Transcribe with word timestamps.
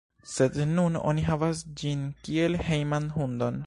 Sed 0.35 0.55
nun 0.69 0.97
oni 1.11 1.27
havas 1.27 1.63
ĝin 1.83 2.05
kiel 2.29 2.61
hejman 2.71 3.11
hundon. 3.19 3.59